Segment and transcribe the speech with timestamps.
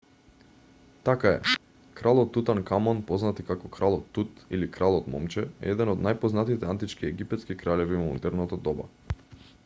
[1.07, 1.49] така е
[1.99, 7.09] кралот тутанкамон познат и како кралот тут или кралот момче е еден од најпознатите антички
[7.11, 8.89] египетски кралеви во модерното доба